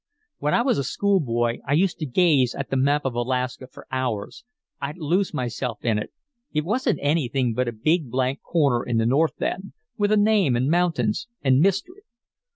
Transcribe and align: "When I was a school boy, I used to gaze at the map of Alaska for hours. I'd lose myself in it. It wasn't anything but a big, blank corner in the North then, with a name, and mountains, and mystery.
"When 0.39 0.55
I 0.55 0.63
was 0.63 0.79
a 0.79 0.83
school 0.83 1.19
boy, 1.19 1.59
I 1.67 1.73
used 1.73 1.99
to 1.99 2.07
gaze 2.07 2.55
at 2.55 2.71
the 2.71 2.75
map 2.75 3.05
of 3.05 3.13
Alaska 3.13 3.67
for 3.67 3.85
hours. 3.91 4.43
I'd 4.81 4.97
lose 4.97 5.31
myself 5.31 5.85
in 5.85 5.99
it. 5.99 6.11
It 6.51 6.65
wasn't 6.65 6.97
anything 7.03 7.53
but 7.53 7.67
a 7.67 7.71
big, 7.71 8.09
blank 8.09 8.41
corner 8.41 8.83
in 8.83 8.97
the 8.97 9.05
North 9.05 9.35
then, 9.37 9.73
with 9.99 10.11
a 10.11 10.17
name, 10.17 10.55
and 10.55 10.71
mountains, 10.71 11.27
and 11.43 11.59
mystery. 11.59 12.01